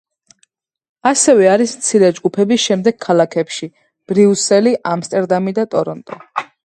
[1.09, 3.69] ასევე არის მცირე ჯგუფები შემდეგ ქალაქებში:
[4.13, 6.23] ბრიუსელი, ამსტერდამი და ტორონტო.